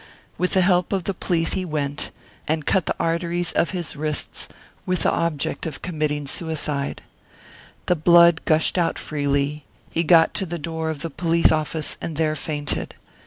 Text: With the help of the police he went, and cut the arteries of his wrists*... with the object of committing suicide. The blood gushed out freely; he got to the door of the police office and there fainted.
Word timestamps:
With 0.35 0.53
the 0.53 0.61
help 0.61 0.93
of 0.93 1.03
the 1.03 1.13
police 1.13 1.53
he 1.53 1.63
went, 1.63 2.09
and 2.47 2.65
cut 2.65 2.87
the 2.87 2.95
arteries 2.99 3.51
of 3.51 3.69
his 3.69 3.95
wrists*... 3.95 4.47
with 4.83 5.01
the 5.03 5.11
object 5.11 5.67
of 5.67 5.83
committing 5.83 6.25
suicide. 6.25 7.03
The 7.85 7.95
blood 7.95 8.41
gushed 8.45 8.79
out 8.79 8.97
freely; 8.97 9.63
he 9.91 10.01
got 10.03 10.33
to 10.33 10.47
the 10.47 10.57
door 10.57 10.89
of 10.89 11.01
the 11.03 11.11
police 11.11 11.51
office 11.51 11.97
and 12.01 12.15
there 12.17 12.35
fainted. 12.35 12.95